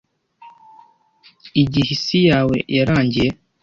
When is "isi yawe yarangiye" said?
1.95-3.29